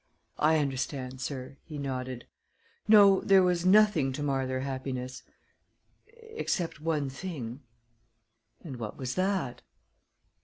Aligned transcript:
"I 0.39 0.57
understand, 0.57 1.21
sir," 1.21 1.57
he 1.63 1.77
nodded. 1.77 2.25
"No, 2.87 3.21
there 3.23 3.43
was 3.43 3.67
nothing 3.67 4.11
to 4.13 4.23
mar 4.23 4.47
their 4.47 4.61
happiness 4.61 5.21
except 6.07 6.81
one 6.81 7.07
thing." 7.07 7.61
"And 8.63 8.77
what 8.77 8.97
was 8.97 9.13
that?" 9.13 9.61